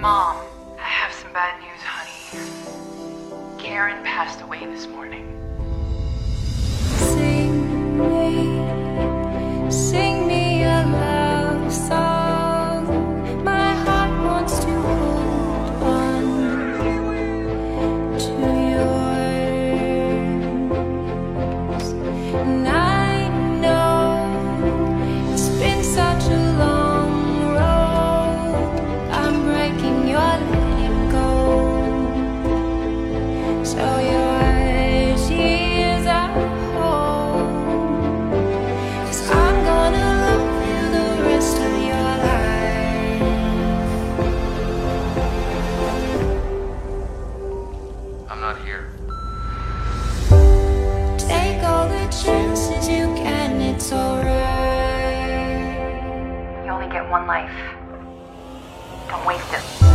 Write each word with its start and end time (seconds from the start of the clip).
Mom, 0.00 0.34
I 0.78 0.82
have 0.82 1.12
some 1.12 1.30
bad 1.34 1.60
news, 1.60 1.82
honey. 1.82 3.60
Karen 3.62 4.02
passed 4.02 4.40
away 4.40 4.64
this 4.64 4.86
morning. 4.86 5.39
I'm 48.42 48.56
not 48.56 48.64
here. 48.64 48.88
Take 51.18 51.62
all 51.62 51.86
the 51.86 52.06
chances 52.08 52.88
you 52.88 53.04
can, 53.14 53.60
it's 53.60 53.92
alright 53.92 54.30
You 56.64 56.70
only 56.70 56.88
get 56.88 57.06
one 57.10 57.26
life. 57.26 57.52
Don't 59.10 59.26
waste 59.26 59.52
it. 59.52 59.89